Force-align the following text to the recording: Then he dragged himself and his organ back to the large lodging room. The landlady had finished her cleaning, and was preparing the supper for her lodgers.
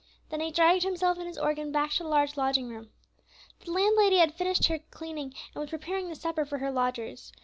Then 0.29 0.39
he 0.41 0.49
dragged 0.49 0.81
himself 0.81 1.19
and 1.19 1.27
his 1.27 1.37
organ 1.37 1.71
back 1.71 1.91
to 1.91 2.01
the 2.01 2.09
large 2.09 2.35
lodging 2.35 2.67
room. 2.69 2.89
The 3.59 3.69
landlady 3.69 4.17
had 4.17 4.33
finished 4.33 4.65
her 4.65 4.79
cleaning, 4.79 5.31
and 5.53 5.61
was 5.61 5.69
preparing 5.69 6.09
the 6.09 6.15
supper 6.15 6.43
for 6.43 6.57
her 6.57 6.71
lodgers. 6.71 7.31